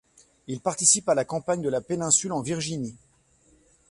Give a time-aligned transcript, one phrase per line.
[0.47, 2.97] Il participe à la campagne de la Péninsule en Virginie.